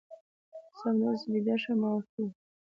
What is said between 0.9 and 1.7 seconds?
ده، اوس بېده